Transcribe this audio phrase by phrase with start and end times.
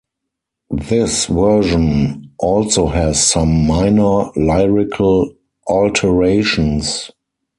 [0.89, 5.31] This version also has some minor lyrical
[5.67, 7.11] alterations.